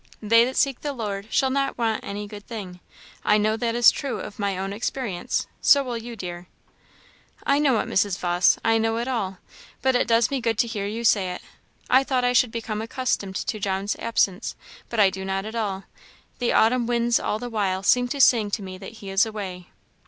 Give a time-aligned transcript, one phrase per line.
[0.19, 2.79] 'They that seek the Lord, shall not want any good thing.'
[3.23, 6.47] I know that is true, of my own experience; so will you, dear."
[7.43, 8.17] "I know it, Mrs.
[8.17, 9.37] Vawse I know it all;
[9.83, 11.43] but it does me good to hear you say it.
[11.87, 14.55] I thought I should become accustomed to John's absence,
[14.89, 15.83] but I do not at all;
[16.39, 19.67] the autumn winds all the while seem to sing to me that he is away."